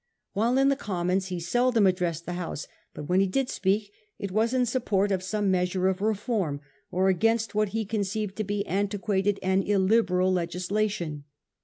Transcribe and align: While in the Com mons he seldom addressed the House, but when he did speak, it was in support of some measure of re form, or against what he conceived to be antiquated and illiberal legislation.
While 0.33 0.57
in 0.57 0.69
the 0.69 0.75
Com 0.75 1.09
mons 1.09 1.27
he 1.27 1.39
seldom 1.39 1.85
addressed 1.85 2.25
the 2.25 2.33
House, 2.33 2.67
but 2.95 3.03
when 3.07 3.19
he 3.19 3.27
did 3.27 3.49
speak, 3.51 3.93
it 4.17 4.31
was 4.31 4.51
in 4.51 4.65
support 4.65 5.11
of 5.11 5.21
some 5.21 5.51
measure 5.51 5.87
of 5.87 6.01
re 6.01 6.15
form, 6.15 6.59
or 6.89 7.07
against 7.07 7.53
what 7.53 7.69
he 7.69 7.85
conceived 7.85 8.35
to 8.37 8.43
be 8.43 8.65
antiquated 8.67 9.37
and 9.43 9.63
illiberal 9.63 10.33
legislation. 10.33 11.25